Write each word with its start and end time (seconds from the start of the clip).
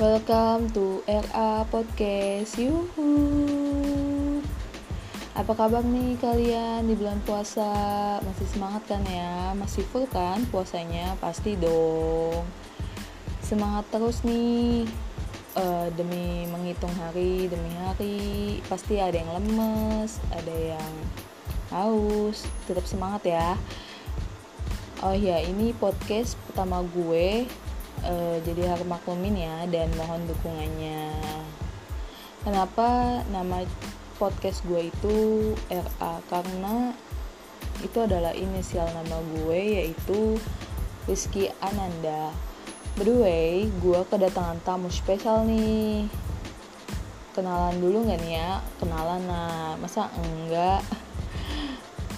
Welcome 0.00 0.72
to 0.72 1.04
RA 1.04 1.68
Podcast. 1.68 2.56
Yuhu. 2.56 3.12
Apa 5.36 5.52
kabar 5.52 5.84
nih 5.84 6.16
kalian 6.16 6.88
di 6.88 6.96
bulan 6.96 7.20
puasa? 7.28 7.68
Masih 8.24 8.48
semangat 8.48 8.80
kan 8.88 9.04
ya? 9.04 9.52
Masih 9.52 9.84
full 9.92 10.08
kan 10.08 10.40
puasanya? 10.48 11.20
Pasti 11.20 11.52
dong. 11.60 12.48
Semangat 13.44 13.92
terus 13.92 14.24
nih. 14.24 14.88
Uh, 15.52 15.92
demi 15.92 16.48
menghitung 16.48 16.96
hari 16.96 17.52
demi 17.52 17.68
hari 17.84 18.18
pasti 18.72 19.02
ada 19.02 19.18
yang 19.18 19.34
lemes 19.34 20.22
ada 20.30 20.54
yang 20.54 20.92
haus 21.74 22.46
tetap 22.70 22.86
semangat 22.86 23.34
ya 23.34 23.58
oh 25.02 25.10
ya 25.10 25.42
ini 25.42 25.74
podcast 25.74 26.38
pertama 26.46 26.86
gue 26.94 27.50
uh, 28.04 28.36
jadi 28.44 28.74
harus 28.76 28.86
maklumin 28.86 29.36
ya 29.36 29.64
dan 29.68 29.88
mohon 29.96 30.24
dukungannya 30.28 31.12
kenapa 32.44 33.20
nama 33.32 33.64
podcast 34.20 34.60
gue 34.68 34.92
itu 34.92 35.16
RA 35.72 36.20
karena 36.28 36.92
itu 37.80 37.98
adalah 38.00 38.36
inisial 38.36 38.88
nama 38.92 39.18
gue 39.40 39.60
yaitu 39.80 40.36
Rizky 41.08 41.48
Ananda 41.64 42.32
By 42.98 43.06
the 43.06 43.16
way, 43.16 43.70
gue 43.80 44.00
kedatangan 44.10 44.58
tamu 44.66 44.90
spesial 44.90 45.46
nih. 45.46 46.10
Kenalan 47.32 47.78
dulu 47.78 48.02
gak 48.10 48.18
nih 48.18 48.34
ya? 48.34 48.58
Kenalan 48.82 49.22
nah, 49.30 49.78
masa 49.78 50.10
enggak? 50.18 50.82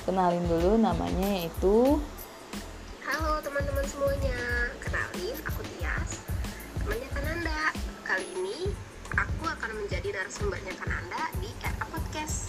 Kenalin 0.09 0.43
dulu 0.49 0.81
namanya 0.81 1.29
yaitu 1.39 2.01
Halo 3.05 3.39
teman-teman 3.45 3.85
semuanya, 3.85 4.62
aku 5.13 5.61
Tias, 5.77 6.25
temannya 6.81 7.09
Kananda. 7.13 7.69
Kali 8.01 8.25
ini 8.33 8.73
aku 9.13 9.45
akan 9.45 9.85
menjadi 9.85 10.09
narasumbernya 10.09 10.73
Kananda 10.81 11.29
di 11.37 11.53
RA 11.61 11.85
Podcast. 11.85 12.49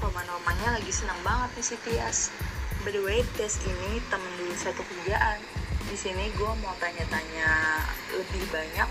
Roman-romannya 0.00 0.80
lagi 0.80 0.88
senang 0.88 1.20
banget 1.20 1.52
nih 1.60 1.64
si 1.68 1.76
Tias. 1.84 2.18
By 2.80 2.96
the 2.96 3.04
way, 3.04 3.20
Tias 3.36 3.60
ini 3.60 4.00
temen 4.08 4.32
dulu 4.40 4.56
satu 4.56 4.80
kerjaan 4.88 5.36
di 5.92 5.96
sini 6.00 6.32
gue 6.32 6.52
mau 6.64 6.72
tanya-tanya 6.80 7.84
lebih 8.16 8.48
banyak 8.48 8.88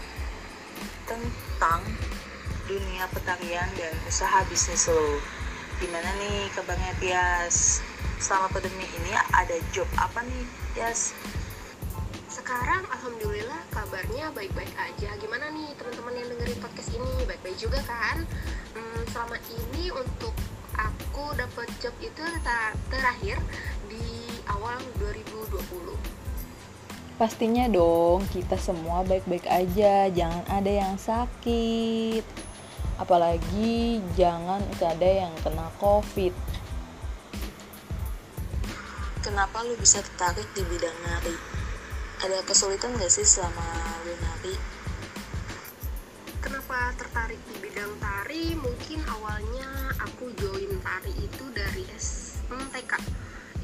tentang 1.09 1.81
dunia 2.69 3.09
petarian 3.09 3.69
dan 3.81 3.97
usaha 4.05 4.45
bisnis 4.45 4.93
lo. 4.93 5.17
Gimana 5.81 6.05
nih 6.21 6.53
kabarnya 6.53 6.93
Tias? 7.01 7.81
Selama 8.21 8.45
pandemi 8.53 8.85
ini 8.85 9.11
ada 9.33 9.57
job 9.73 9.89
apa 9.97 10.21
nih 10.21 10.45
Tias? 10.77 11.17
Sekarang 12.43 12.83
alhamdulillah 12.91 13.55
kabarnya 13.71 14.27
baik-baik 14.35 14.75
aja. 14.75 15.15
Gimana 15.15 15.47
nih 15.55 15.71
teman-teman 15.79 16.11
yang 16.11 16.27
dengerin 16.27 16.59
podcast 16.59 16.91
ini? 16.91 17.23
Baik-baik 17.23 17.55
juga 17.55 17.79
kan? 17.87 18.19
Hmm, 18.75 19.01
selama 19.15 19.39
ini 19.47 19.87
untuk 19.95 20.35
aku 20.75 21.31
dapat 21.39 21.71
job 21.79 21.95
itu 22.03 22.19
terakhir 22.91 23.39
di 23.87 24.27
awal 24.51 24.75
2020 24.99 25.55
Pastinya 27.15 27.63
dong, 27.71 28.27
kita 28.27 28.59
semua 28.59 29.07
baik-baik 29.07 29.47
aja, 29.47 30.11
jangan 30.11 30.43
ada 30.51 30.71
yang 30.83 30.99
sakit. 30.99 32.27
Apalagi 32.99 34.03
jangan 34.19 34.59
ada 34.83 35.07
yang 35.07 35.31
kena 35.47 35.71
COVID. 35.79 36.35
Kenapa 39.23 39.63
lu 39.63 39.79
bisa 39.79 40.03
tertarik 40.03 40.51
di 40.51 40.67
bidang 40.67 40.97
nari? 41.07 41.52
Ada 42.23 42.39
kesulitan 42.47 42.95
gak 42.95 43.11
sih 43.11 43.27
selama 43.27 43.67
lu 44.07 44.15
nari? 44.15 44.55
Kenapa 46.39 46.95
tertarik 46.95 47.35
di 47.51 47.59
bidang 47.59 47.99
tari? 47.99 48.55
Mungkin 48.55 49.03
awalnya 49.11 49.91
aku 49.99 50.31
join 50.39 50.71
tari 50.79 51.11
itu 51.19 51.43
dari 51.51 51.83
SMTK. 51.91 52.95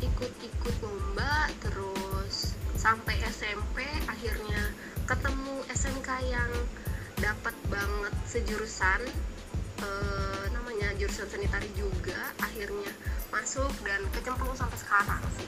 Ikut-ikut 0.04 0.76
lomba, 0.84 1.48
terus 1.64 2.60
sampai 2.76 3.16
SMP 3.32 3.88
akhirnya 4.12 4.76
ketemu 5.08 5.64
SMK 5.72 6.10
yang 6.28 6.52
dapat 7.24 7.56
banget 7.72 8.12
sejurusan 8.28 9.08
e, 9.80 9.90
namanya 10.52 10.92
jurusan 11.00 11.32
seni 11.32 11.48
tari 11.48 11.72
juga 11.80 12.36
akhirnya 12.44 12.92
masuk 13.32 13.72
dan 13.88 14.04
kecemplung 14.16 14.56
sampai 14.56 14.80
sekarang 14.80 15.24
sih 15.36 15.48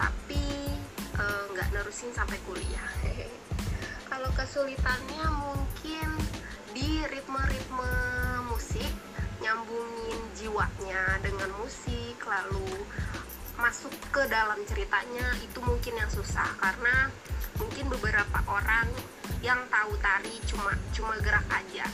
tapi 0.00 0.75
nggak 1.52 1.68
e, 1.70 1.72
nerusin 1.72 2.12
sampai 2.12 2.38
kuliah. 2.44 2.90
Kalau 4.10 4.30
kesulitannya 4.36 5.26
mungkin 5.32 6.08
di 6.76 7.02
ritme-ritme 7.08 7.92
musik 8.48 8.92
nyambungin 9.40 10.20
jiwanya 10.36 11.20
dengan 11.20 11.50
musik 11.60 12.16
lalu 12.24 12.84
masuk 13.56 13.92
ke 14.12 14.22
dalam 14.28 14.60
ceritanya 14.68 15.32
itu 15.40 15.58
mungkin 15.64 15.96
yang 15.96 16.10
susah. 16.12 16.48
Karena 16.60 17.08
mungkin 17.56 17.88
beberapa 17.88 18.40
orang 18.48 18.88
yang 19.40 19.60
tahu 19.72 19.96
tari 20.00 20.36
cuma 20.48 20.72
cuma 20.92 21.16
gerak 21.24 21.46
aja. 21.48 21.88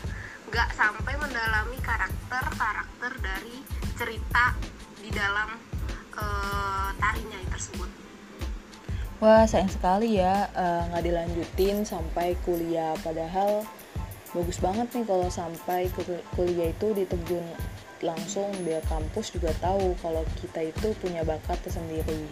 Nggak 0.51 0.69
sampai 0.75 1.15
mendalami 1.17 1.79
karakter 1.81 2.45
karakter 2.59 3.13
dari 3.23 3.57
cerita 3.95 4.55
di 4.99 5.11
dalam 5.15 5.55
uh, 6.19 6.91
tarinya 6.99 7.39
tersebut 7.51 8.12
wah 9.23 9.47
sayang 9.47 9.71
sekali 9.71 10.19
ya 10.19 10.51
nggak 10.91 10.99
uh, 10.99 11.07
dilanjutin 11.07 11.87
sampai 11.87 12.35
kuliah 12.43 12.91
padahal 13.07 13.63
bagus 14.35 14.59
banget 14.59 14.91
nih 14.91 15.07
kalau 15.07 15.31
sampai 15.31 15.87
kuliah 16.35 16.75
itu 16.75 16.91
diterjun 16.91 17.47
langsung 18.03 18.51
biar 18.67 18.83
kampus 18.91 19.31
juga 19.31 19.55
tahu 19.63 19.95
kalau 20.03 20.27
kita 20.43 20.75
itu 20.75 20.91
punya 20.99 21.23
bakat 21.23 21.55
tersendiri. 21.63 22.27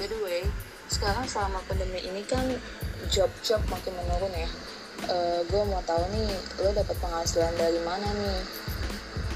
By 0.00 0.08
the 0.08 0.16
way, 0.24 0.48
sekarang 0.88 1.28
selama 1.28 1.60
pandemi 1.68 2.00
ini 2.00 2.24
kan 2.24 2.42
job-job 3.12 3.60
makin 3.68 3.92
menurun 4.00 4.32
ya. 4.32 4.48
Uh, 5.12 5.40
gue 5.44 5.62
mau 5.68 5.84
tahu 5.84 6.00
nih, 6.16 6.32
lo 6.64 6.72
dapat 6.72 6.96
penghasilan 7.04 7.52
dari 7.60 7.80
mana 7.84 8.08
nih? 8.08 8.40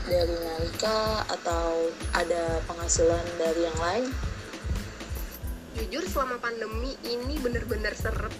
Dari 0.08 0.36
Narika 0.40 1.24
atau 1.28 1.92
ada 2.16 2.64
penghasilan 2.64 3.24
dari 3.36 3.60
yang 3.68 3.78
lain? 3.80 4.04
Jujur 5.74 6.04
selama 6.06 6.38
pandemi 6.38 6.94
ini 7.02 7.34
bener-bener 7.42 7.94
seret 7.98 8.34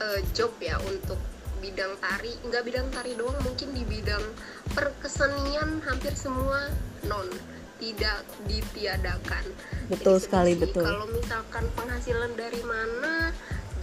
uh, 0.00 0.20
job 0.32 0.52
ya 0.60 0.80
untuk 0.88 1.20
bidang 1.60 1.96
tari. 2.00 2.32
Nggak 2.48 2.62
bidang 2.64 2.86
tari 2.92 3.12
doang 3.16 3.36
mungkin 3.44 3.72
di 3.72 3.84
bidang 3.84 4.24
perkesenian 4.72 5.84
hampir 5.84 6.12
semua 6.16 6.68
non 7.04 7.28
tidak 7.76 8.24
ditiadakan. 8.48 9.44
Betul 9.92 10.16
Jadi, 10.16 10.24
sekali 10.24 10.52
betul. 10.56 10.84
kalau 10.84 11.06
misalkan 11.12 11.64
penghasilan 11.76 12.32
dari 12.34 12.62
mana 12.64 13.30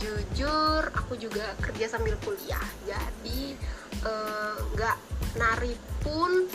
jujur 0.01 0.89
aku 0.97 1.13
juga 1.15 1.53
kerja 1.61 1.93
sambil 1.93 2.17
kuliah. 2.25 2.67
Jadi 2.89 3.53
eh, 4.01 4.55
nggak 4.73 4.97
uh, 4.97 5.37
nari 5.37 5.77
pun 6.01 6.49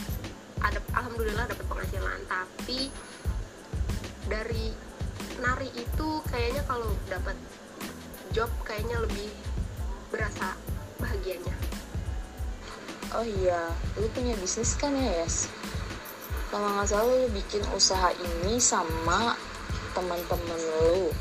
ada 0.58 0.82
alhamdulillah 0.98 1.46
dapat 1.46 1.66
penghasilan. 1.70 2.20
Tapi 2.26 2.90
dari 4.26 4.87
nari 5.38 5.70
itu 5.74 6.08
kayaknya 6.30 6.62
kalau 6.66 6.90
dapat 7.06 7.34
job 8.34 8.50
kayaknya 8.66 8.98
lebih 9.02 9.30
berasa 10.10 10.54
bahagianya. 10.98 11.54
Oh 13.16 13.24
iya 13.24 13.72
lu 13.96 14.04
punya 14.12 14.36
bisnis 14.36 14.76
kan 14.76 14.92
ya 14.92 15.24
Yes? 15.24 15.48
Kalau 16.48 16.68
nggak 16.76 16.88
salah 16.88 17.08
lu 17.08 17.28
bikin 17.32 17.64
usaha 17.72 18.12
ini 18.16 18.60
sama 18.60 19.36
teman-teman 19.92 20.60
lu. 20.84 21.12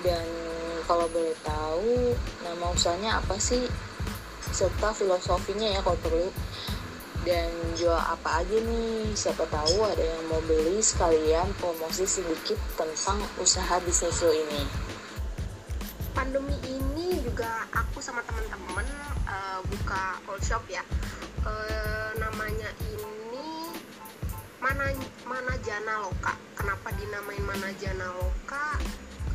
Dan 0.00 0.24
kalau 0.88 1.04
boleh 1.10 1.36
tahu 1.44 2.16
nama 2.44 2.66
usahanya 2.72 3.20
apa 3.20 3.36
sih? 3.36 3.68
Serta 4.48 4.96
filosofinya 4.96 5.68
ya 5.68 5.80
kalau 5.84 6.00
perlu 6.00 6.28
dan 7.28 7.52
jual 7.76 7.92
apa 7.92 8.40
aja 8.40 8.56
nih 8.56 9.12
siapa 9.12 9.44
tahu 9.52 9.84
ada 9.84 10.00
yang 10.00 10.24
mau 10.32 10.40
beli 10.48 10.80
sekalian 10.80 11.44
promosi 11.60 12.08
sedikit 12.08 12.56
tentang 12.80 13.20
usaha 13.36 13.76
bisnis 13.84 14.24
lo 14.24 14.32
ini. 14.32 14.64
Pandemi 16.16 16.56
ini 16.64 17.20
juga 17.20 17.68
aku 17.76 18.00
sama 18.00 18.24
teman-teman 18.24 18.88
uh, 19.28 19.60
buka 19.60 20.24
all 20.24 20.40
shop 20.40 20.64
ya. 20.72 20.80
Uh, 21.44 22.16
namanya 22.16 22.72
ini 22.96 23.76
mana 24.64 24.88
mana 25.28 25.52
jana 25.60 26.08
loka. 26.08 26.32
Kenapa 26.56 26.96
dinamain 26.96 27.44
mana 27.44 27.68
jana 27.76 28.08
loka? 28.08 28.80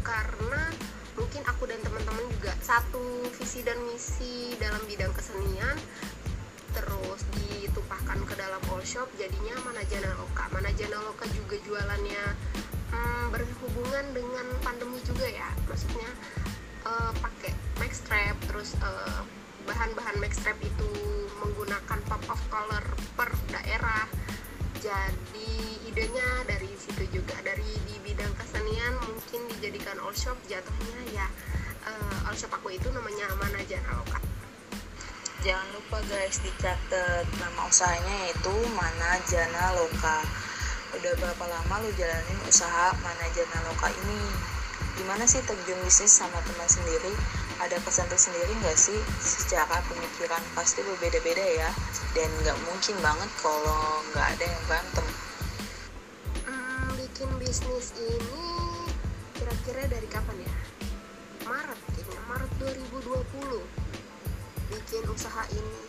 Karena 0.01 0.73
mungkin 1.13 1.45
aku 1.45 1.69
dan 1.69 1.77
teman-teman 1.85 2.25
juga 2.41 2.57
satu 2.57 3.29
visi 3.37 3.61
dan 3.61 3.77
misi 3.85 4.57
dalam 4.57 4.81
bidang 4.89 5.13
kesenian. 5.13 5.77
Terus 6.73 7.21
ditumpahkan 7.73 8.21
ke 8.29 8.37
dalam 8.37 8.61
all 8.69 8.85
shop 8.85 9.09
jadinya 9.17 9.57
mana 9.65 9.81
jana 9.89 10.13
loka 10.13 10.45
mana 10.53 10.69
jana 10.77 11.01
loka 11.01 11.25
juga 11.33 11.57
jualannya 11.65 12.23
hmm, 12.93 13.25
berhubungan 13.33 14.05
dengan 14.13 14.45
pandemi 14.61 15.01
juga 15.01 15.25
ya. 15.25 15.49
Maksudnya 15.65 16.05
uh, 16.85 17.09
pakai 17.17 17.49
Maxstrap 17.81 18.37
terus 18.45 18.77
uh, 18.85 19.25
bahan-bahan 19.65 20.21
Maxstrap 20.21 20.61
itu 20.61 20.89
menggunakan 21.41 21.99
pop 22.05 22.21
of 22.29 22.41
color 22.53 22.85
per 23.17 23.33
daerah. 23.49 24.05
Jadi 24.77 25.81
idenya 25.89 26.45
dari 26.45 26.69
situ 26.77 27.09
juga. 27.09 27.33
Dari 27.41 27.73
di 27.89 27.97
bidang 28.05 28.37
kesenian 28.37 28.93
mungkin 29.01 29.49
dijadikan 29.57 29.97
all 29.97 30.13
shop 30.13 30.37
jatuhnya 30.45 31.01
ya 31.09 31.25
uh, 31.89 32.29
all 32.29 32.37
shop 32.37 32.53
aku 32.53 32.77
itu 32.77 32.85
namanya 32.93 33.33
Manajana 33.41 33.97
Loka 33.97 34.22
jangan 35.43 35.67
lupa 35.75 35.99
guys 36.07 36.39
dicatat 36.39 37.27
nama 37.35 37.67
usahanya 37.67 38.15
yaitu 38.31 38.55
Manajana 38.79 39.75
Loka. 39.75 40.23
Udah 40.95 41.13
berapa 41.19 41.43
lama 41.43 41.83
lu 41.83 41.91
jalanin 41.99 42.39
usaha 42.47 42.95
Manajana 43.03 43.59
Loka 43.67 43.91
ini? 43.91 44.23
Gimana 44.95 45.27
sih 45.27 45.43
terjun 45.43 45.75
bisnis 45.83 46.15
sama 46.15 46.39
teman 46.47 46.69
sendiri? 46.71 47.11
Ada 47.59 47.75
kesan 47.83 48.07
tersendiri 48.07 48.55
nggak 48.63 48.79
sih? 48.79 48.95
Secara 49.19 49.83
pemikiran 49.91 50.39
pasti 50.55 50.79
berbeda-beda 50.79 51.43
ya. 51.43 51.69
Dan 52.15 52.31
nggak 52.47 52.55
mungkin 52.63 52.95
banget 53.03 53.27
kalau 53.43 53.99
nggak 54.15 54.27
ada 54.39 54.45
yang 54.47 54.63
berantem. 54.71 55.07
Hmm, 56.47 56.87
bikin 56.95 57.29
bisnis 57.43 57.91
ini 57.99 58.47
kira-kira 59.35 59.91
dari 59.91 60.07
kapan 60.07 60.39
ya? 60.39 60.53
Maret 61.43 61.79
kayaknya 61.91 62.19
Maret 62.31 62.51
2020 62.63 63.83
bikin 64.73 65.05
usaha 65.09 65.43
ini. 65.53 65.81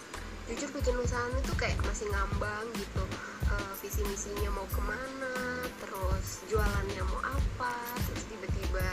Jujur 0.45 0.69
bikin 0.77 0.93
usaha 1.01 1.25
ini 1.33 1.41
tuh 1.49 1.57
kayak 1.57 1.81
masih 1.89 2.05
ngambang 2.13 2.69
gitu. 2.77 3.05
Uh, 3.49 3.73
visi 3.81 4.05
misinya 4.09 4.51
mau 4.57 4.67
ke 4.73 4.81
mana 4.81 5.37
terus 5.85 6.41
jualannya 6.49 7.03
mau 7.13 7.21
apa 7.29 7.77
terus 8.09 8.25
tiba-tiba 8.33 8.89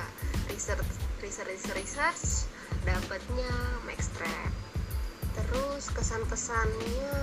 research 0.52 0.84
research 1.24 1.48
research, 1.48 1.76
research 1.80 2.24
dapatnya 2.84 3.52
Maxtrap 3.88 4.52
terus 5.32 5.88
kesan-kesannya 5.96 7.16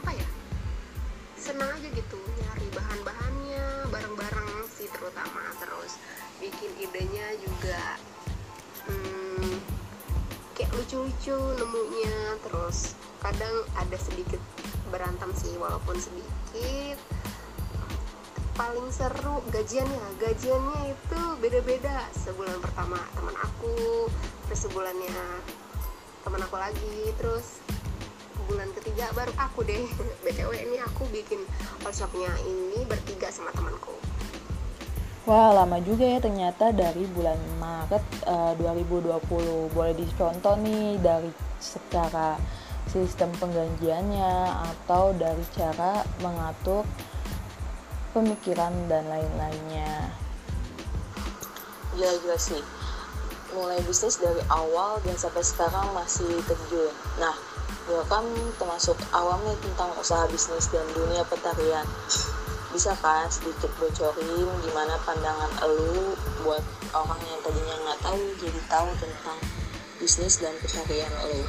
apa 0.00 0.10
ya? 0.16 0.28
Senang 1.36 1.68
aja 1.68 1.88
gitu 1.92 2.16
nyari 2.16 2.68
bahan-bahannya 2.72 3.92
bareng-bareng 3.92 4.64
sih 4.72 4.88
terutama. 4.88 5.44
Terus 5.60 6.00
bikin 6.40 6.72
idenya 6.80 7.26
juga 7.44 8.00
hmm, 8.88 9.23
lucu-lucu 10.74 11.38
nemunya 11.54 12.38
terus 12.42 12.98
kadang 13.22 13.64
ada 13.78 13.96
sedikit 13.96 14.42
berantem 14.90 15.30
sih 15.38 15.54
walaupun 15.56 15.96
sedikit. 15.96 16.98
Paling 18.54 18.86
seru 18.94 19.42
gajiannya 19.50 20.18
gajiannya 20.18 20.80
itu 20.94 21.22
beda-beda. 21.42 22.06
Sebulan 22.14 22.58
pertama 22.62 22.98
teman 23.14 23.34
aku 23.38 24.06
terus 24.46 24.60
sebulannya 24.66 25.26
teman 26.22 26.42
aku 26.42 26.56
lagi 26.58 27.10
terus 27.18 27.62
bulan 28.46 28.68
ketiga 28.76 29.10
baru 29.14 29.32
aku 29.38 29.66
deh. 29.66 29.86
Btw 30.26 30.50
ini 30.54 30.78
aku 30.82 31.06
bikin 31.10 31.42
workshopnya 31.82 32.30
ini 32.46 32.86
bertiga 32.86 33.30
sama 33.32 33.50
temanku 33.56 34.03
Wah, 35.24 35.56
lama 35.56 35.80
juga 35.80 36.04
ya 36.04 36.20
ternyata 36.20 36.68
dari 36.68 37.08
bulan 37.08 37.40
Maret 37.56 38.28
uh, 38.28 38.52
2020. 38.60 39.72
Boleh 39.72 39.96
dicontoh 39.96 40.52
nih 40.60 41.00
dari 41.00 41.32
secara 41.56 42.36
sistem 42.92 43.32
penggajiannya 43.40 44.52
atau 44.68 45.16
dari 45.16 45.40
cara 45.56 46.04
mengatur 46.20 46.84
pemikiran 48.12 48.68
dan 48.84 49.08
lain-lainnya. 49.08 50.12
Ya 51.96 52.12
gila 52.20 52.36
sih. 52.36 52.60
Mulai 53.56 53.80
bisnis 53.88 54.20
dari 54.20 54.44
awal 54.52 55.00
dan 55.08 55.16
sampai 55.16 55.40
sekarang 55.40 55.88
masih 55.96 56.36
terjun. 56.44 56.92
Nah, 57.16 57.32
gue 57.88 58.04
kan 58.12 58.28
termasuk 58.60 59.00
awam 59.16 59.40
nih 59.48 59.56
tentang 59.56 59.88
usaha 59.96 60.28
bisnis 60.28 60.68
dan 60.68 60.84
dunia 60.92 61.24
petarian. 61.24 61.88
Bisa 62.74 62.90
kan 62.98 63.30
sedikit 63.30 63.70
bocorin 63.78 64.50
gimana 64.66 64.98
pandangan 65.06 65.46
elu 65.62 66.18
buat 66.42 66.58
orang 66.90 67.22
yang 67.22 67.38
tadinya 67.46 67.76
nggak 67.86 68.00
tahu 68.02 68.22
jadi 68.42 68.60
tahu 68.66 68.90
tentang 68.98 69.38
bisnis 70.02 70.42
dan 70.42 70.50
petarian 70.58 71.14
elu. 71.22 71.46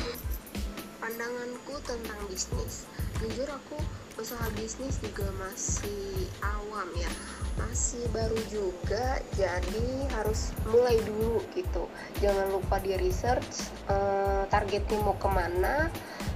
Pandanganku 1.01 1.81
tentang 1.81 2.21
bisnis. 2.29 2.85
Jujur 3.17 3.49
aku 3.49 3.81
usaha 4.21 4.45
bisnis 4.53 5.01
juga 5.01 5.25
masih 5.41 6.29
awam 6.45 6.93
ya. 6.93 7.09
Masih 7.57 8.05
baru 8.13 8.37
juga 8.53 9.17
jadi 9.33 10.05
harus 10.13 10.53
mulai 10.69 11.01
dulu 11.09 11.41
gitu. 11.57 11.89
Jangan 12.21 12.53
lupa 12.53 12.77
di 12.85 12.93
research 13.01 13.65
eh, 13.89 14.45
targetnya 14.53 15.01
mau 15.01 15.17
ke 15.17 15.25
mana 15.25 15.89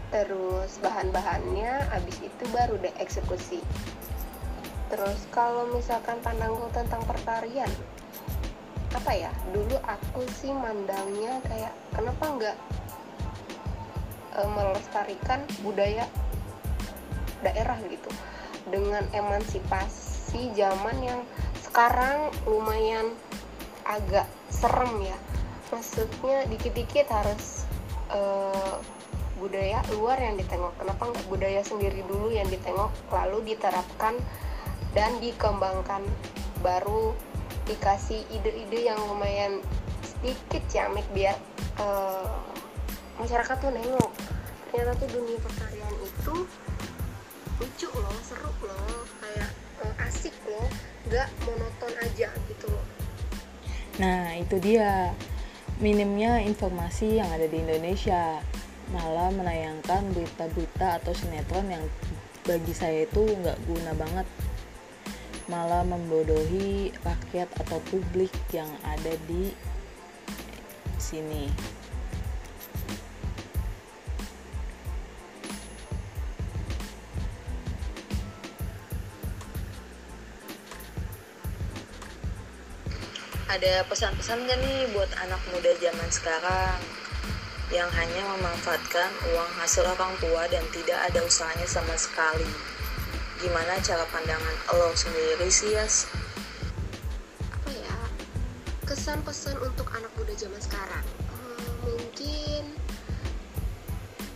terus 0.09 0.81
bahan-bahannya 0.81 1.85
habis 1.93 2.17
itu 2.25 2.43
baru 2.49 2.81
deh 2.81 2.89
eksekusi 2.97 3.61
terus 4.89 5.21
kalau 5.29 5.69
misalkan 5.71 6.17
pandangku 6.25 6.65
tentang 6.73 7.05
pertarian 7.05 7.69
apa 8.93 9.11
ya? 9.13 9.31
Dulu 9.53 9.77
aku 9.85 10.25
sih 10.41 10.49
mandangnya 10.49 11.37
kayak 11.45 11.73
kenapa 11.93 12.23
nggak 12.25 12.57
e, 14.33 14.39
melestarikan 14.49 15.39
budaya 15.61 16.09
daerah 17.45 17.77
gitu? 17.85 18.09
Dengan 18.69 19.05
emansipasi 19.13 20.53
zaman 20.57 20.97
yang 21.01 21.21
sekarang 21.61 22.33
lumayan 22.49 23.13
agak 23.85 24.25
serem 24.49 25.05
ya. 25.05 25.17
Maksudnya 25.69 26.49
dikit-dikit 26.49 27.13
harus 27.13 27.69
e, 28.09 28.19
budaya 29.37 29.85
luar 29.93 30.17
yang 30.17 30.33
ditengok. 30.35 30.73
Kenapa 30.81 31.13
nggak 31.13 31.27
budaya 31.29 31.61
sendiri 31.61 32.01
dulu 32.09 32.33
yang 32.33 32.49
ditengok 32.49 32.89
lalu 33.13 33.53
diterapkan 33.53 34.17
dan 34.99 35.15
dikembangkan 35.23 36.03
baru 36.59 37.15
dikasih 37.63 38.19
ide-ide 38.35 38.91
yang 38.91 38.99
lumayan 39.07 39.63
sedikit 40.03 40.59
ciamik 40.67 41.07
biar 41.15 41.39
uh, 41.79 42.27
masyarakat 43.15 43.55
tuh 43.63 43.71
nengok 43.71 44.11
ternyata 44.67 44.99
tuh 44.99 45.07
dunia 45.15 45.39
pertarian 45.39 45.95
itu 46.03 46.35
lucu 47.63 47.87
loh 47.95 48.19
seru 48.27 48.51
loh 48.59 49.07
kayak 49.23 49.49
uh, 49.87 50.03
asik 50.03 50.35
loh 50.43 50.67
nggak 51.07 51.31
monoton 51.47 51.93
aja 52.03 52.27
gitu 52.51 52.67
loh 52.67 52.83
Nah, 53.99 54.31
itu 54.39 54.55
dia 54.63 55.11
minimnya 55.83 56.39
informasi 56.39 57.19
yang 57.19 57.27
ada 57.35 57.51
di 57.51 57.59
Indonesia. 57.59 58.39
Malah 58.95 59.27
menayangkan 59.35 60.15
berita-berita 60.15 61.03
atau 61.03 61.11
sinetron 61.11 61.67
yang 61.67 61.83
bagi 62.47 62.71
saya 62.71 63.03
itu 63.03 63.27
nggak 63.27 63.59
guna 63.67 63.91
banget. 63.99 64.23
Malah 65.49 65.81
membodohi 65.81 66.93
rakyat 67.01 67.49
atau 67.57 67.81
publik 67.89 68.29
yang 68.53 68.69
ada 68.85 69.17
di 69.25 69.49
sini. 71.01 71.49
ada 83.49 83.81
pesan-pesan 83.89 84.45
gak 84.45 84.61
nih 84.61 84.93
buat 84.93 85.09
anak 85.25 85.41
muda 85.49 85.73
zaman 85.81 86.09
sekarang 86.13 86.77
yang 87.73 87.89
hanya 87.97 88.21
memanfaatkan 88.37 89.09
uang 89.33 89.51
hasil 89.57 89.89
orang 89.89 90.13
tua 90.21 90.45
dan 90.53 90.61
tidak 90.69 91.01
ada 91.09 91.25
usahanya 91.25 91.65
sama 91.65 91.97
sekali 91.97 92.45
gimana 93.39 93.79
cara 93.79 94.03
pandangan 94.11 94.55
lo 94.75 94.91
sendiri 94.91 95.47
sih 95.47 95.71
Yas? 95.71 96.11
apa 97.55 97.71
ya 97.71 97.95
kesan 98.83 99.23
pesan 99.23 99.55
untuk 99.63 99.87
anak 99.95 100.11
muda 100.19 100.35
zaman 100.35 100.59
sekarang 100.59 101.05
Hmm, 101.31 101.71
mungkin 101.87 102.75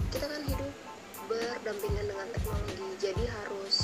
kita 0.07 0.24
kan 0.24 0.41
hidup 0.48 0.72
berdampingan 1.27 2.05
dengan 2.07 2.27
teknologi 2.31 2.88
jadi 3.03 3.24
harus 3.27 3.83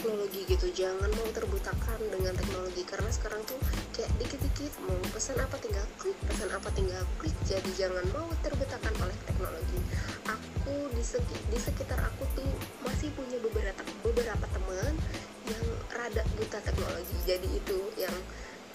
teknologi 0.00 0.48
gitu. 0.48 0.66
Jangan 0.72 1.12
mau 1.12 1.28
terbutakan 1.28 2.00
dengan 2.08 2.32
teknologi 2.32 2.82
karena 2.88 3.12
sekarang 3.12 3.44
tuh 3.44 3.60
kayak 3.92 4.08
dikit-dikit 4.16 4.72
mau 4.88 4.96
pesan 5.12 5.36
apa 5.36 5.60
tinggal 5.60 5.84
klik 6.00 6.16
pesan 6.24 6.48
apa 6.48 6.72
tinggal 6.72 7.04
klik. 7.20 7.36
Jadi 7.44 7.68
jangan 7.76 8.08
mau 8.16 8.24
terbutakan 8.40 8.96
oleh 8.96 9.16
teknologi. 9.28 9.76
Aku 10.24 10.88
di, 10.96 11.04
seki- 11.04 11.44
di 11.52 11.58
sekitar 11.60 12.00
aku 12.00 12.24
tuh 12.32 12.48
masih 12.80 13.12
punya 13.12 13.36
beberapa 13.44 13.84
beberapa 14.00 14.46
teman 14.48 14.96
yang 15.44 15.66
rada 15.92 16.24
buta 16.40 16.58
teknologi. 16.64 17.16
Jadi 17.28 17.60
itu 17.60 17.78
yang 18.00 18.16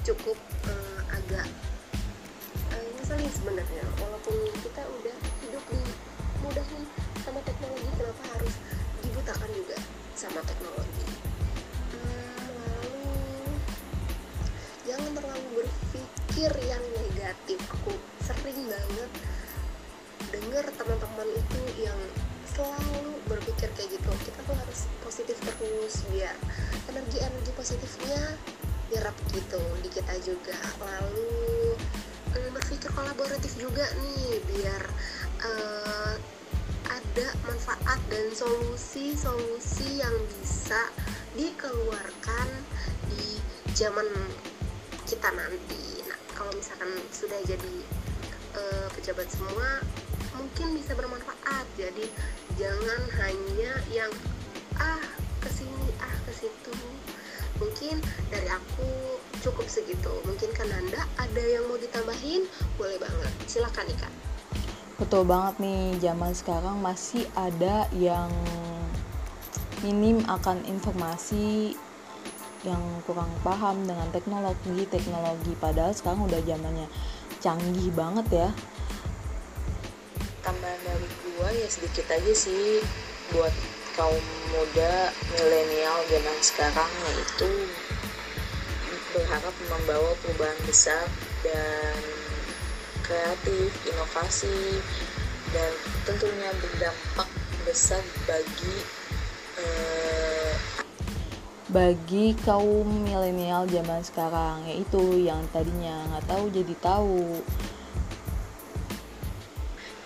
cukup 0.05 0.37
eh, 0.69 1.01
agak 1.09 1.49
eh, 2.69 2.87
ngeselin 3.01 3.33
sebenarnya. 3.33 3.81
Walaupun 3.97 4.37
kita 4.61 4.85
udah 5.01 5.15
hidup 5.41 5.63
di 5.73 5.81
mudahin 6.45 6.85
sama 7.25 7.41
teknologi 7.41 7.89
kenapa 7.97 8.23
harus 8.37 8.53
dibutakan 9.01 9.49
juga 9.57 9.77
sama 10.13 10.39
teknologi 10.45 11.14
berpikir 16.35 16.67
yang 16.67 16.83
negatif. 16.99 17.63
Aku 17.79 17.95
sering 18.19 18.67
banget 18.67 19.11
dengar 20.35 20.67
teman-teman 20.75 21.31
itu 21.31 21.61
yang 21.79 21.95
selalu 22.43 23.15
berpikir 23.23 23.71
kayak 23.71 23.95
gitu. 23.95 24.11
Kita 24.27 24.43
tuh 24.43 24.51
harus 24.51 24.83
positif 24.99 25.39
terus 25.39 26.03
biar 26.11 26.35
energi-energi 26.91 27.55
positifnya 27.55 28.35
nyerap 28.91 29.15
gitu 29.31 29.63
di 29.79 29.87
kita 29.87 30.11
juga. 30.27 30.59
Lalu 30.83 31.79
eh, 32.35 32.49
berpikir 32.51 32.91
kolaboratif 32.91 33.55
juga 33.55 33.87
nih 34.03 34.43
biar 34.51 34.83
uh, 35.39 36.19
ada 36.91 37.27
manfaat 37.47 37.99
dan 38.11 38.27
solusi-solusi 38.35 40.03
yang 40.03 40.15
bisa 40.35 40.83
dikeluarkan 41.39 42.47
di 43.07 43.39
zaman 43.71 44.11
kita 45.07 45.31
nanti. 45.31 45.95
Misalkan 46.55 46.91
sudah 47.11 47.39
jadi 47.43 47.75
uh, 48.55 48.87
pejabat 48.95 49.27
semua, 49.27 49.83
mungkin 50.39 50.79
bisa 50.79 50.95
bermanfaat. 50.95 51.65
Jadi 51.75 52.07
jangan 52.55 53.01
hanya 53.21 53.71
yang 53.91 54.11
ah 54.79 55.03
ke 55.43 55.49
sini 55.51 55.91
ah 55.99 56.15
ke 56.25 56.31
situ. 56.33 56.75
Mungkin 57.59 57.99
dari 58.31 58.47
aku 58.51 59.19
cukup 59.43 59.67
segitu. 59.67 60.11
Mungkin 60.27 60.51
kan 60.55 60.67
Anda 60.71 61.03
ada 61.19 61.43
yang 61.43 61.67
mau 61.67 61.79
ditambahin, 61.79 62.47
boleh 62.79 62.97
banget. 62.99 63.31
Silakan 63.47 63.87
Ika. 63.91 64.09
Betul 64.95 65.27
banget 65.27 65.59
nih, 65.59 65.99
zaman 65.99 66.31
sekarang 66.31 66.79
masih 66.79 67.27
ada 67.35 67.83
yang 67.91 68.31
minim 69.83 70.23
akan 70.25 70.63
informasi 70.65 71.75
yang 72.65 72.81
kurang 73.05 73.29
paham 73.45 73.85
dengan 73.85 74.09
teknologi 74.09 74.89
teknologi 74.89 75.53
padahal 75.61 75.93
sekarang 75.93 76.25
udah 76.25 76.41
zamannya 76.41 76.89
canggih 77.39 77.93
banget 77.93 78.27
ya. 78.33 78.49
Tambahan 80.41 80.81
dari 80.81 81.07
gua 81.37 81.49
ya 81.53 81.67
sedikit 81.69 82.09
aja 82.09 82.33
sih 82.33 82.81
buat 83.33 83.53
kaum 83.95 84.25
muda 84.51 85.13
milenial 85.37 85.97
zaman 86.11 86.37
sekarang 86.43 86.91
yaitu 87.13 87.49
berharap 89.15 89.55
membawa 89.71 90.11
perubahan 90.19 90.59
besar 90.67 91.07
dan 91.39 92.01
kreatif, 92.99 93.71
inovasi, 93.87 94.81
dan 95.55 95.71
tentunya 96.03 96.51
berdampak 96.59 97.29
besar 97.63 98.03
bagi 98.27 98.75
eh, 99.61 100.04
bagi 101.75 102.31
kaum 102.47 102.87
milenial 103.03 103.67
zaman 103.67 103.99
sekarang 103.99 104.63
yaitu 104.63 105.27
yang 105.27 105.43
tadinya 105.51 106.07
nggak 106.07 106.23
tahu 106.23 106.47
jadi 106.47 106.75
tahu. 106.79 107.43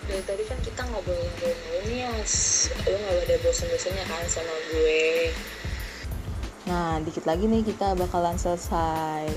Dari 0.09 0.23
tadi 0.25 0.43
kan 0.49 0.57
kita 0.65 0.81
ngobrolin 0.89 1.29
milenials. 1.38 2.65
Lo 2.89 2.97
nggak 2.97 3.21
ada 3.21 3.35
bosan-bosannya 3.45 4.05
kan 4.09 4.25
sama 4.25 4.55
gue? 4.73 5.29
Nah 6.65 6.97
dikit 7.05 7.29
lagi 7.29 7.45
nih 7.45 7.61
kita 7.61 7.93
bakalan 7.93 8.33
selesai. 8.41 9.29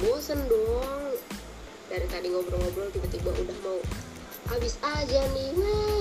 Bosen 0.00 0.40
dong. 0.48 1.12
Dari 1.92 2.08
tadi 2.08 2.32
ngobrol-ngobrol 2.32 2.88
tiba-tiba 2.88 3.36
udah 3.36 3.58
mau 3.60 3.78
habis 4.48 4.80
aja 4.82 5.20
nih 5.36 5.52
wah 5.60 6.00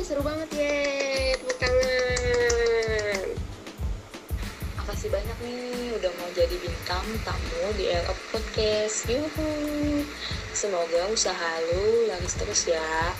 bintang 6.90 7.22
tamu 7.22 7.70
di 7.78 7.86
Era 7.86 8.10
Podcast. 8.34 9.06
Yuhu. 9.06 10.02
Semoga 10.58 11.06
usaha 11.14 11.62
lu 11.70 12.10
laris 12.10 12.34
terus 12.34 12.66
ya. 12.66 13.14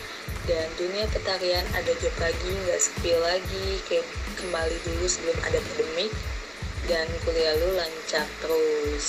Dan 0.50 0.66
dunia 0.74 1.06
petarian 1.14 1.62
ada 1.78 1.94
job 2.02 2.10
lagi 2.18 2.50
nggak 2.50 2.82
sepi 2.82 3.14
lagi. 3.22 3.78
Kayak 3.86 4.10
kembali 4.42 4.74
dulu 4.74 5.06
sebelum 5.06 5.38
ada 5.46 5.62
pandemik 5.62 6.10
dan 6.90 7.06
kuliah 7.22 7.54
lu 7.62 7.78
lancar 7.78 8.26
terus. 8.42 9.06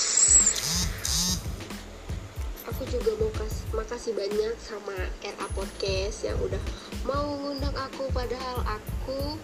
Aku 2.68 2.84
juga 2.92 3.16
mau 3.16 3.32
kasih 3.32 3.64
makasih 3.72 4.12
banyak 4.12 4.54
sama 4.60 5.08
RA 5.24 5.48
Podcast 5.56 6.28
yang 6.28 6.36
udah 6.36 6.60
mau 7.08 7.32
ngundang 7.32 7.72
aku 7.80 8.12
padahal 8.12 8.60
aku 8.68 9.40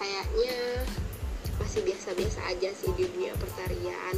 kayaknya 0.00 0.88
masih 1.60 1.84
biasa-biasa 1.84 2.40
aja 2.50 2.70
sih 2.74 2.90
di 2.96 3.06
dunia 3.12 3.36
pertarian 3.38 4.16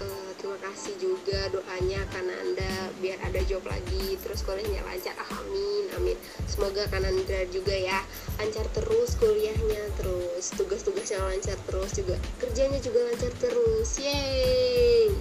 uh, 0.00 0.30
terima 0.38 0.58
kasih 0.64 0.94
juga 0.98 1.50
doanya 1.50 2.02
Kananda 2.10 2.90
biar 2.98 3.18
ada 3.22 3.40
job 3.46 3.62
lagi. 3.66 4.18
Terus 4.22 4.42
kuliahnya 4.42 4.82
lancar. 4.86 5.14
Amin 5.30 5.74
amin. 5.96 6.16
Semoga 6.50 6.86
Kananda 6.90 7.46
juga 7.50 7.74
ya 7.74 8.02
lancar 8.38 8.66
terus 8.74 9.16
kuliahnya. 9.16 9.82
Terus 9.98 10.44
tugas-tugasnya 10.54 11.22
lancar 11.22 11.58
terus 11.66 11.90
juga 11.94 12.14
kerjanya 12.42 12.78
juga 12.82 13.00
lancar 13.10 13.32
terus. 13.38 13.98
Yeay. 13.98 15.14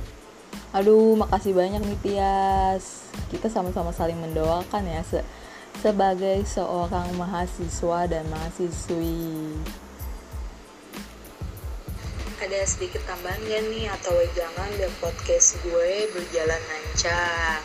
Aduh, 0.74 1.14
makasih 1.14 1.54
banyak 1.54 1.86
nih 1.86 2.00
Tias. 2.02 3.06
Kita 3.30 3.46
sama-sama 3.46 3.94
saling 3.94 4.18
mendoakan 4.18 4.90
ya 4.90 5.02
se 5.06 5.22
sebagai 5.82 6.46
seorang 6.46 7.14
mahasiswa 7.18 8.06
dan 8.10 8.26
mahasiswi. 8.30 9.58
Ada 12.44 12.68
sedikit 12.68 13.00
tambahan 13.08 13.40
gak 13.48 13.72
nih? 13.72 13.88
Atau 13.88 14.20
jangan 14.36 14.68
biar 14.76 14.92
podcast 15.00 15.64
gue 15.64 16.12
berjalan 16.12 16.60
lancar? 16.60 17.64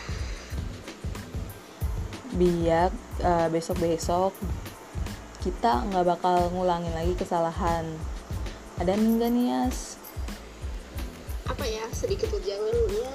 Biar 2.39 2.87
uh, 3.19 3.51
besok-besok 3.51 4.31
kita 5.43 5.83
nggak 5.91 6.07
bakal 6.07 6.47
ngulangin 6.55 6.95
lagi 6.95 7.11
kesalahan. 7.19 7.91
Ada 8.79 8.95
nggak 8.95 9.29
nih 9.35 9.45
Yas? 9.51 9.99
apa 11.59 11.67
ya? 11.67 11.83
Sedikit 11.91 12.31
ujangan 12.31 12.71
ya 12.95 13.11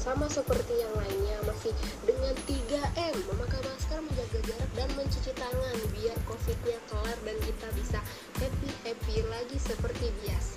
sama 0.00 0.24
seperti 0.32 0.80
yang 0.80 0.96
lainnya. 0.96 1.36
Masih 1.44 1.76
dengan 2.08 2.32
3M 2.48 3.14
memakai 3.28 3.60
masker 3.60 4.00
menjaga 4.00 4.40
jarak 4.48 4.70
dan 4.72 4.88
mencuci 4.96 5.32
tangan. 5.36 5.76
Biar 5.92 6.16
covidnya 6.24 6.80
kelar 6.88 7.18
dan 7.20 7.36
kita 7.44 7.68
bisa 7.76 8.00
happy 8.40 8.70
happy 8.88 9.16
lagi 9.28 9.60
seperti 9.60 10.08
biasa 10.24 10.51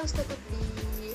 harus 0.00 0.16
tetap 0.16 0.40
di 0.48 1.12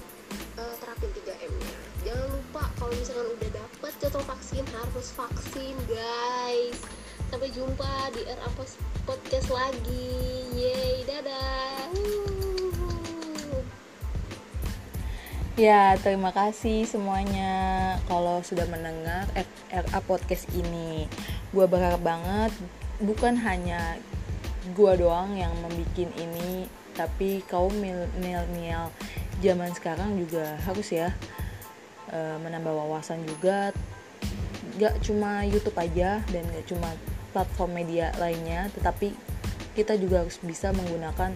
uh, 0.61 0.75
terapin 0.77 1.09
3M 1.17 1.49
nya 1.57 1.73
jangan 2.05 2.29
lupa 2.37 2.69
kalau 2.77 2.93
misalkan 2.93 3.33
udah 3.33 3.49
dapet 3.57 3.91
jadwal 3.97 4.25
vaksin 4.29 4.61
harus 4.61 5.07
vaksin 5.17 5.73
guys. 5.89 6.77
Sampai 7.33 7.49
jumpa 7.49 8.13
di 8.13 8.21
RA 8.29 8.49
Podcast 9.09 9.49
lagi. 9.49 10.13
Yeay 10.53 11.01
dadah. 11.09 11.89
Ya, 15.57 15.97
terima 16.05 16.29
kasih 16.29 16.85
semuanya. 16.85 17.97
Kalau 18.05 18.45
sudah 18.45 18.69
mendengar 18.69 19.25
RA 19.73 19.99
Podcast 20.05 20.45
ini. 20.53 21.09
Gue 21.49 21.65
berharap 21.65 22.05
banget 22.05 22.53
bukan 23.01 23.33
hanya 23.41 23.97
gue 24.77 24.93
doang 25.01 25.33
yang 25.33 25.57
membuat 25.65 26.13
ini, 26.21 26.69
tapi 26.95 27.43
kaum 27.51 27.71
milenial 28.17 28.89
zaman 29.43 29.69
sekarang 29.75 30.15
juga 30.15 30.55
harus 30.63 30.89
ya 30.89 31.11
eh, 32.09 32.37
menambah 32.39 32.71
wawasan 32.71 33.21
juga. 33.27 33.75
Gak 34.75 35.03
cuma 35.07 35.47
YouTube 35.47 35.79
aja 35.79 36.19
dan 36.31 36.43
gak 36.51 36.67
cuma 36.67 36.91
platform 37.35 37.83
media 37.83 38.15
lainnya 38.15 38.71
tetapi 38.71 39.11
kita 39.75 39.99
juga 39.99 40.23
harus 40.23 40.39
bisa 40.39 40.71
menggunakan 40.71 41.35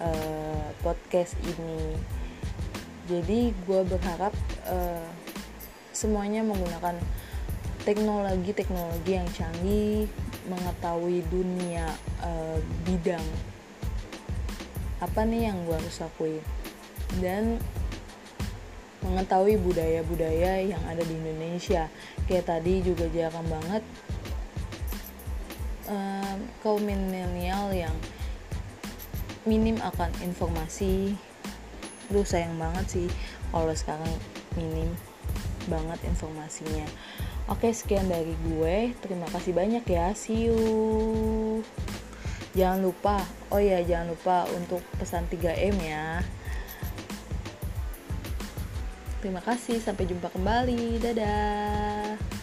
uh, 0.00 0.72
podcast 0.80 1.36
ini 1.44 2.00
jadi 3.04 3.52
gue 3.52 3.80
berharap 3.84 4.32
uh, 4.64 5.04
semuanya 5.92 6.40
menggunakan 6.40 6.96
teknologi-teknologi 7.84 9.12
yang 9.12 9.28
canggih 9.36 10.08
mengetahui 10.48 11.20
dunia 11.28 11.92
uh, 12.24 12.56
bidang 12.88 13.20
apa 15.04 15.28
nih 15.28 15.52
yang 15.52 15.68
gue 15.68 15.76
harus 15.76 16.00
lakuin? 16.00 16.40
Dan 17.20 17.60
mengetahui 19.04 19.60
budaya-budaya 19.60 20.64
yang 20.64 20.80
ada 20.88 21.04
di 21.04 21.14
Indonesia. 21.14 21.92
Kayak 22.24 22.48
tadi 22.48 22.80
juga 22.80 23.04
jarang 23.12 23.44
banget 23.46 23.84
um, 25.92 26.38
kaum 26.64 26.80
milenial 26.80 27.68
yang 27.76 27.92
minim 29.44 29.76
akan 29.84 30.08
informasi. 30.24 31.12
Lu 32.08 32.24
sayang 32.24 32.56
banget 32.56 32.86
sih 32.88 33.08
kalau 33.52 33.72
sekarang 33.76 34.08
minim 34.56 34.88
banget 35.68 36.00
informasinya. 36.08 36.88
Oke 37.52 37.72
sekian 37.76 38.08
dari 38.08 38.32
gue. 38.48 38.96
Terima 39.04 39.28
kasih 39.28 39.52
banyak 39.52 39.84
ya. 39.84 40.16
See 40.16 40.48
you 40.48 41.60
jangan 42.54 42.80
lupa 42.82 43.22
oh 43.50 43.60
ya 43.60 43.82
jangan 43.82 44.14
lupa 44.14 44.46
untuk 44.54 44.80
pesan 44.98 45.26
3M 45.30 45.76
ya 45.82 46.22
Terima 49.24 49.40
kasih, 49.40 49.80
sampai 49.80 50.04
jumpa 50.04 50.28
kembali. 50.28 51.00
Dadah. 51.00 52.33